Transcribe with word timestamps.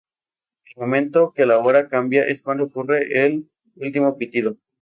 El 0.65 0.81
momento 0.81 1.31
que 1.31 1.45
la 1.45 1.59
hora 1.59 1.87
cambia, 1.87 2.23
es 2.23 2.41
cuando 2.41 2.63
ocurre 2.63 3.23
el 3.23 3.47
último 3.75 4.17
pitido. 4.17 4.57